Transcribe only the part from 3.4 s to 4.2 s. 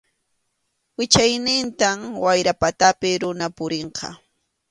purinqa.